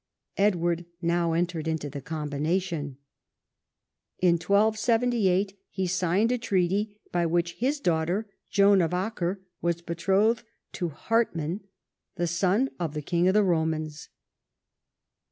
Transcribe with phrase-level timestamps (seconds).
[0.37, 2.97] Edward now entered into the combination.
[4.17, 10.43] In 1278 he signed a treaty by which his daughter, Joan of Acre, was betrothed
[10.71, 11.67] to Hartmann,
[12.15, 14.09] the son of the King of the Romans.